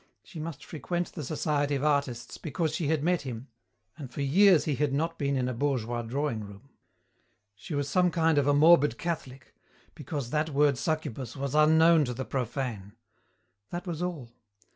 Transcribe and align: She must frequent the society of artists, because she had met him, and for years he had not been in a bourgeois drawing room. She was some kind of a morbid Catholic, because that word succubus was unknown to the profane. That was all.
She 0.23 0.39
must 0.39 0.65
frequent 0.65 1.11
the 1.11 1.23
society 1.23 1.75
of 1.75 1.83
artists, 1.83 2.39
because 2.39 2.73
she 2.73 2.87
had 2.87 3.03
met 3.03 3.21
him, 3.21 3.49
and 3.95 4.11
for 4.11 4.21
years 4.23 4.65
he 4.65 4.73
had 4.73 4.91
not 4.93 5.19
been 5.19 5.35
in 5.35 5.47
a 5.47 5.53
bourgeois 5.53 6.01
drawing 6.01 6.39
room. 6.39 6.69
She 7.53 7.75
was 7.75 7.87
some 7.87 8.09
kind 8.09 8.39
of 8.39 8.47
a 8.47 8.53
morbid 8.55 8.97
Catholic, 8.97 9.53
because 9.93 10.31
that 10.31 10.49
word 10.49 10.79
succubus 10.79 11.37
was 11.37 11.53
unknown 11.53 12.05
to 12.05 12.15
the 12.15 12.25
profane. 12.25 12.93
That 13.69 13.85
was 13.85 14.01
all. 14.01 14.31